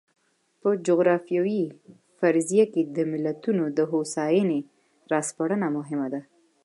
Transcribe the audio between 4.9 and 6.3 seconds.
را سپړنه مهمه ده.